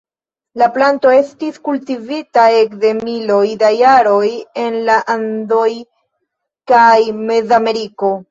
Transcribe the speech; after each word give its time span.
La 0.59 0.67
planto 0.75 1.09
estis 1.15 1.59
kultivita 1.67 2.45
ekde 2.61 2.93
miloj 3.01 3.43
da 3.63 3.69
jaroj 3.81 4.31
en 4.63 4.79
la 4.89 4.97
Andoj 5.17 5.69
kaj 6.73 6.97
Mezameriko. 7.29 8.11